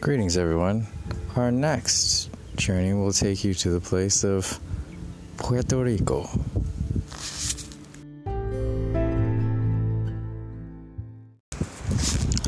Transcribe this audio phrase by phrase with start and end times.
[0.00, 0.86] Greetings, everyone.
[1.34, 4.60] Our next journey will take you to the place of
[5.38, 6.30] Puerto Rico.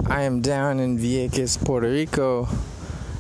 [0.07, 2.49] I am down in Vieques, Puerto Rico,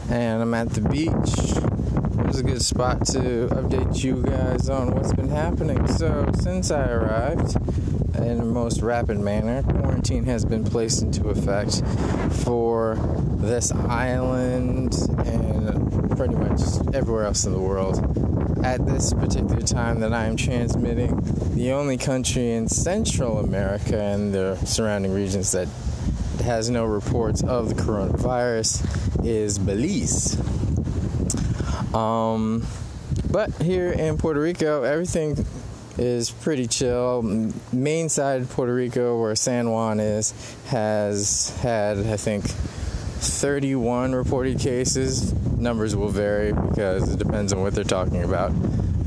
[0.08, 2.28] and I'm at the beach.
[2.28, 5.88] It's a good spot to update you guys on what's been happening.
[5.88, 7.56] So, since I arrived,
[8.22, 11.82] in the most rapid manner, quarantine has been placed into effect
[12.44, 12.96] for
[13.38, 16.60] this island and pretty much
[16.94, 17.98] everywhere else in the world.
[18.64, 21.18] At this particular time that I am transmitting,
[21.54, 25.68] the only country in Central America and the surrounding regions that
[26.44, 30.36] has no reports of the coronavirus is Belize.
[31.94, 32.66] Um,
[33.30, 35.46] but here in Puerto Rico, everything
[36.00, 37.22] is pretty chill.
[37.72, 40.32] Main side of Puerto Rico, where San Juan is,
[40.66, 45.34] has had, I think, 31 reported cases.
[45.58, 48.50] Numbers will vary because it depends on what they're talking about.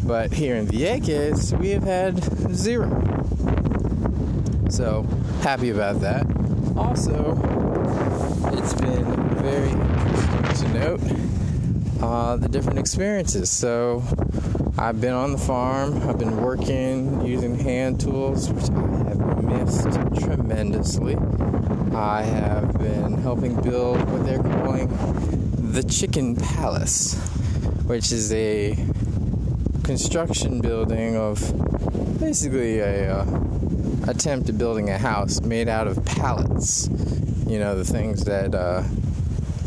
[0.05, 2.89] But here in Vieques, we have had zero.
[4.69, 5.03] So,
[5.41, 6.27] happy about that.
[6.77, 7.31] Also,
[8.53, 9.05] it's been
[9.37, 11.01] very interesting to note
[12.03, 13.49] uh, the different experiences.
[13.49, 14.03] So,
[14.83, 20.25] I've been on the farm, I've been working using hand tools, which I have missed
[20.25, 21.15] tremendously.
[21.95, 24.89] I have been helping build what they're calling
[25.71, 27.15] the Chicken Palace,
[27.85, 28.75] which is a
[29.85, 31.39] construction building of
[32.19, 33.39] basically a uh,
[34.09, 36.89] attempt at building a house made out of pallets.
[37.47, 38.83] You know, the things that uh,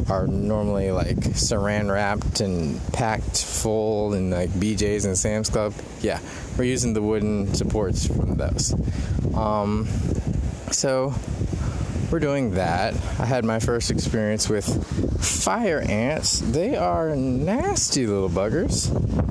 [0.09, 5.75] are normally like saran wrapped and packed full in like BJ's and Sam's Club.
[6.01, 6.21] Yeah,
[6.57, 8.75] we're using the wooden supports from those.
[9.35, 9.87] Um,
[10.71, 11.15] so
[12.11, 12.95] we're doing that.
[13.19, 14.65] I had my first experience with
[15.25, 16.41] fire ants.
[16.41, 18.91] They are nasty little buggers.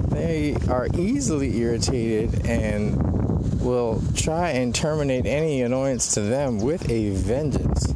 [0.10, 7.12] They are easily irritated and will try and terminate any annoyance to them with a
[7.12, 7.88] vengeance.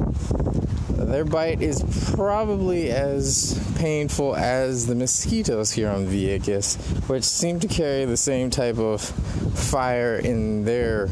[1.10, 1.82] Their bite is
[2.14, 6.76] probably as painful as the mosquitoes here on Vieques,
[7.08, 11.08] which seem to carry the same type of fire in their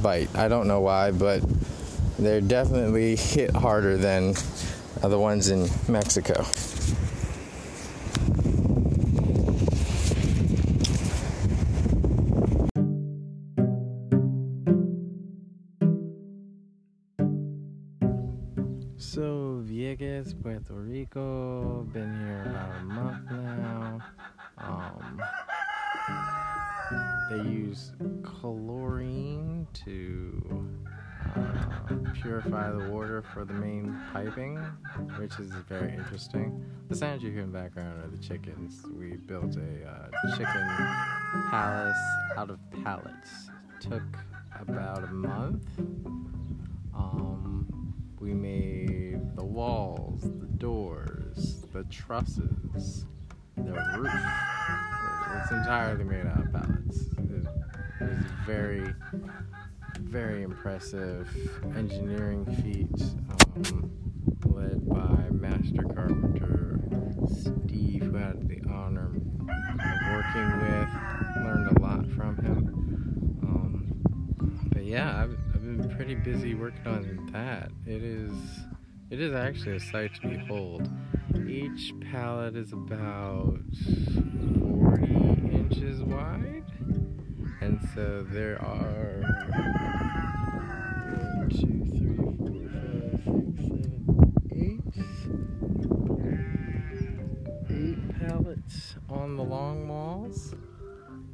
[0.00, 0.28] bite.
[0.36, 1.42] I don't know why, but
[2.20, 4.34] they're definitely hit harder than
[5.02, 6.44] the ones in Mexico.
[19.14, 24.00] So, Vieques, Puerto Rico, been here about a month now.
[24.56, 25.20] Um,
[27.28, 27.92] they use
[28.22, 30.66] chlorine to
[31.36, 34.56] uh, purify the water for the main piping,
[35.18, 36.64] which is very interesting.
[36.88, 38.82] The sounds you hear in the background are the chickens.
[38.98, 40.68] We built a uh, chicken
[41.50, 41.98] palace
[42.38, 43.50] out of pallets.
[43.78, 44.04] Took
[44.58, 45.66] about a month.
[46.94, 47.51] Um,
[48.22, 53.04] we made the walls, the doors, the trusses,
[53.56, 54.12] the roof.
[55.40, 57.00] It's entirely made out of pallets.
[57.18, 57.46] It was
[58.46, 58.94] very,
[59.98, 61.28] very impressive
[61.76, 63.02] engineering feat
[63.66, 63.90] um,
[64.44, 66.78] led by master carpenter
[67.28, 70.88] Steve, who had the honor of working with.
[71.44, 73.38] Learned a lot from him.
[73.42, 73.92] Um,
[74.72, 75.36] but yeah, I've,
[76.04, 77.70] pretty busy working on that.
[77.86, 78.32] It is
[79.08, 80.90] it is actually a sight to behold.
[81.46, 83.60] Each pallet is about
[84.58, 85.04] 40
[85.52, 86.64] inches wide,
[87.60, 89.22] and so there are
[97.70, 100.52] eight pallets on the long walls,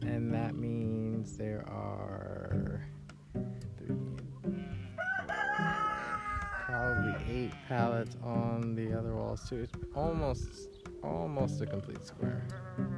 [0.02, 2.77] and that means there are
[7.78, 9.60] on the other walls too.
[9.62, 10.68] It's almost
[11.02, 12.42] almost a complete square.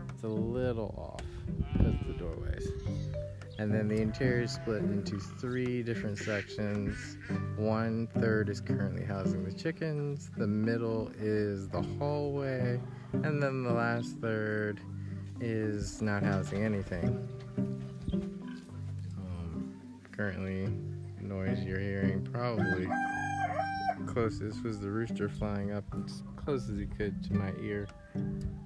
[0.09, 1.23] It's a little off
[1.75, 2.67] because of the doorways.
[3.59, 7.19] And then the interior is split into three different sections.
[7.57, 12.81] One third is currently housing the chickens, the middle is the hallway,
[13.13, 14.81] and then the last third
[15.41, 17.29] is not housing anything.
[19.19, 19.75] Um,
[20.11, 20.73] currently,
[21.21, 22.89] noise you're hearing probably
[24.13, 27.87] closest was the rooster flying up as close as he could to my ear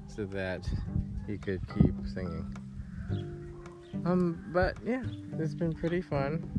[0.06, 0.66] so that
[1.26, 2.56] he could keep singing.
[4.06, 5.02] Um, but yeah,
[5.38, 6.50] it's been pretty fun.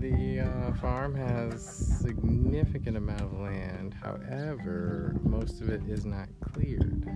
[0.00, 1.62] the uh, farm has
[2.00, 3.94] significant amount of land.
[4.02, 7.06] However, most of it is not cleared.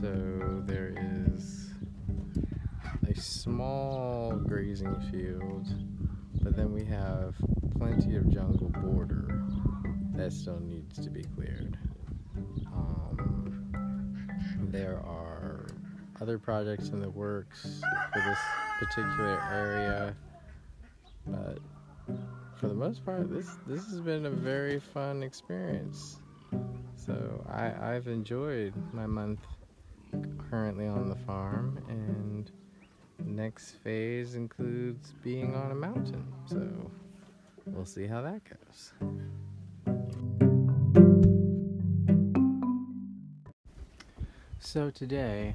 [0.00, 1.70] So there is
[3.08, 5.68] a small grazing field,
[6.42, 7.36] but then we have
[7.78, 9.45] plenty of jungle border
[10.16, 11.76] that still needs to be cleared.
[12.66, 13.70] Um,
[14.70, 15.66] there are
[16.20, 17.80] other projects in the works
[18.12, 18.38] for this
[18.78, 20.16] particular area,
[21.26, 21.58] but
[22.56, 26.18] for the most part, this this has been a very fun experience.
[26.96, 29.40] So I, I've enjoyed my month
[30.50, 32.50] currently on the farm, and
[33.24, 36.26] next phase includes being on a mountain.
[36.46, 36.90] So
[37.66, 38.92] we'll see how that goes.
[44.66, 45.54] So today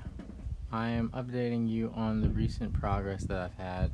[0.72, 3.92] I am updating you on the recent progress that I've had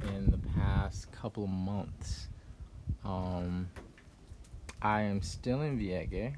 [0.00, 2.28] in the past couple of months.
[3.04, 3.68] Um,
[4.80, 6.36] I am still in Vieques,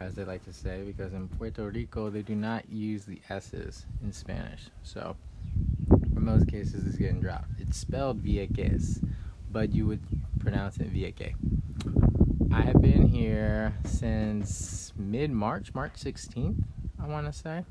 [0.00, 3.84] as they like to say, because in Puerto Rico they do not use the S's
[4.02, 4.70] in Spanish.
[4.82, 5.14] So,
[5.90, 7.50] in most cases, it's getting dropped.
[7.58, 9.06] It's spelled Vieques,
[9.50, 10.00] but you would
[10.40, 11.34] pronounce it Vieques.
[12.50, 16.64] I have been here since mid March, March 16th,
[17.02, 17.64] I want to say,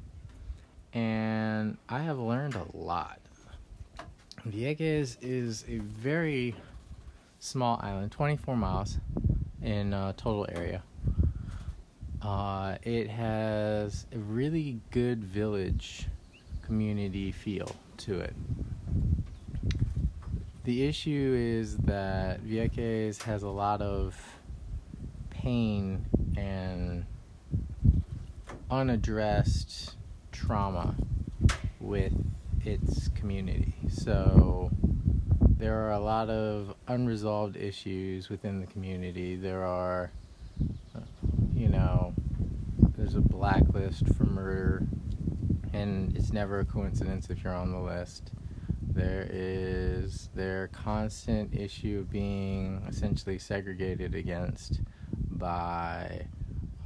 [0.94, 3.20] and I have learned a lot.
[4.46, 6.54] Vieques is a very
[7.40, 8.98] small island, 24 miles
[9.62, 10.84] in uh, total area.
[12.22, 16.08] Uh, it has a really good village
[16.62, 18.34] community feel to it.
[20.66, 24.22] The issue is that Vieques has a lot of
[25.30, 26.06] pain
[26.36, 27.06] and
[28.72, 29.96] unaddressed
[30.32, 30.96] trauma
[31.82, 32.14] with
[32.64, 33.76] its community.
[33.90, 34.72] So
[35.58, 39.36] there are a lot of unresolved issues within the community.
[39.36, 40.12] There are,
[41.54, 42.14] you know,
[42.98, 44.84] there's a blacklist for murder,
[45.74, 48.32] and it's never a coincidence if you're on the list.
[48.82, 54.82] There is their constant issue of being essentially segregated against
[55.30, 56.28] by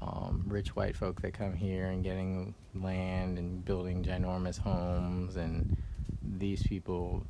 [0.01, 5.77] um, rich white folk that come here and getting land and building ginormous homes, and
[6.21, 7.25] these people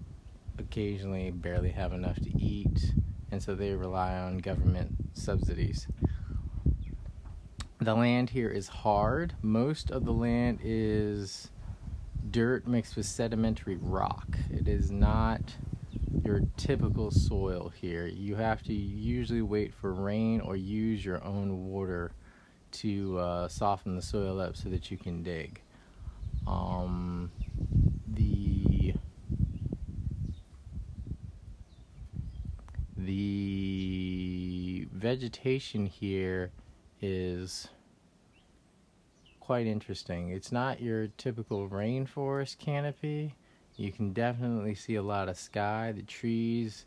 [0.58, 2.94] occasionally barely have enough to eat,
[3.32, 5.88] and so they rely on government subsidies.
[7.80, 9.36] The land here is hard.
[9.42, 11.52] Most of the land is
[12.32, 14.38] dirt mixed with sedimentary rock.
[14.50, 15.56] It is not
[16.24, 18.08] your typical soil here.
[18.08, 22.14] You have to usually wait for rain or use your own water
[22.76, 25.62] to uh, soften the soil up so that you can dig.
[26.48, 27.32] Um,
[28.08, 28.94] the
[32.98, 36.52] the vegetation here
[37.02, 37.68] is
[39.40, 40.30] quite interesting.
[40.30, 43.36] It's not your typical rainforest canopy.
[43.78, 45.92] You can definitely see a lot of sky.
[45.92, 46.86] The trees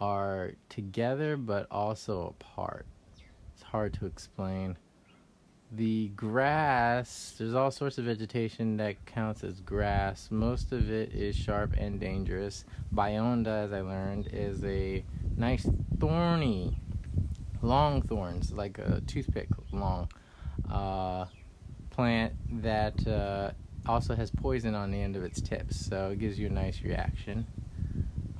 [0.00, 2.86] are together but also apart.
[3.54, 4.76] It's hard to explain
[5.72, 10.28] the grass there's all sorts of vegetation that counts as grass.
[10.30, 12.64] Most of it is sharp and dangerous.
[12.94, 15.04] Bionda as i learned is a
[15.36, 15.68] nice
[15.98, 16.76] thorny
[17.62, 20.08] long thorns like a toothpick long
[20.70, 21.26] uh,
[21.90, 23.50] plant that uh,
[23.86, 26.82] also has poison on the end of its tips so it gives you a nice
[26.82, 27.46] reaction.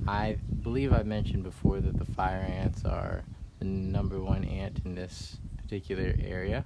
[0.05, 3.23] I believe i mentioned before that the fire ants are
[3.59, 6.65] the number one ant in this particular area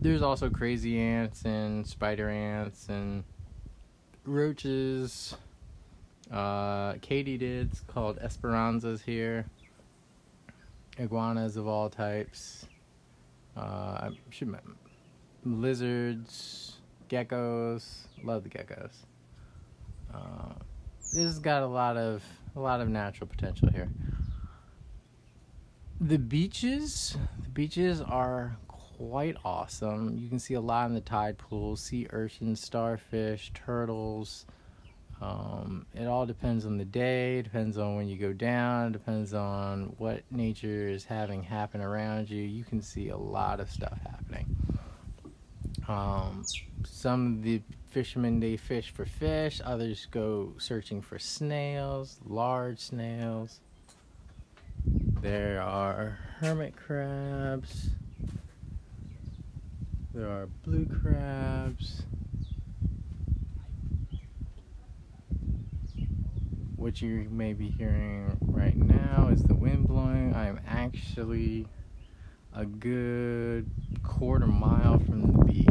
[0.00, 3.24] there's also crazy ants and spider ants and
[4.24, 5.36] roaches.
[6.30, 9.46] Uh, katydids called esperanzas here.
[10.98, 12.66] Iguanas of all types.
[13.56, 14.54] Uh, should
[15.44, 16.76] lizards,
[17.08, 18.06] geckos.
[18.22, 18.92] Love the geckos.
[20.12, 20.52] Uh,
[21.14, 22.22] this has got a lot of
[22.54, 23.88] a lot of natural potential here.
[26.00, 28.56] The beaches, the beaches are
[28.98, 30.18] quite awesome.
[30.18, 34.44] You can see a lot in the tide pools, sea urchins, starfish, turtles.
[35.20, 39.94] Um, it all depends on the day, depends on when you go down, depends on
[39.98, 42.42] what nature is having happen around you.
[42.42, 44.56] You can see a lot of stuff happening.
[45.88, 46.44] Um,
[46.84, 53.60] some of the fishermen they fish for fish, others go searching for snails, large snails.
[55.20, 57.90] There are hermit crabs.
[60.14, 62.02] There are blue crabs.
[66.88, 70.32] what you may be hearing right now is the wind blowing.
[70.32, 71.66] I am actually
[72.54, 73.68] a good
[74.02, 75.66] quarter mile from the beach.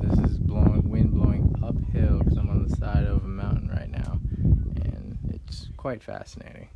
[0.00, 3.88] This is blowing wind blowing uphill because I'm on the side of a mountain right
[3.88, 4.18] now,
[4.84, 6.68] and it's quite fascinating.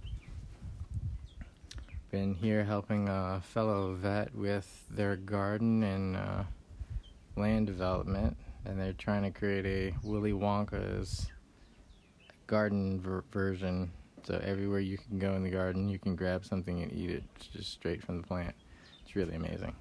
[2.11, 6.43] Been here helping a fellow vet with their garden and uh,
[7.37, 11.29] land development, and they're trying to create a Willy Wonka's
[12.49, 13.93] garden ver- version.
[14.25, 17.23] So everywhere you can go in the garden, you can grab something and eat it
[17.53, 18.57] just straight from the plant.
[19.05, 19.77] It's really amazing.